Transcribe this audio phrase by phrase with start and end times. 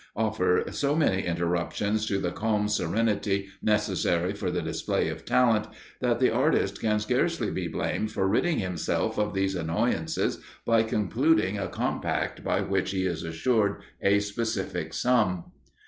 [0.15, 5.67] offer so many interruptions to the calm serenity necessary for the display of talent,
[5.99, 11.59] that the artist can scarcely be blamed for ridding himself of these annoyances by concluding
[11.59, 15.51] a compact by which he is assured a specific sum.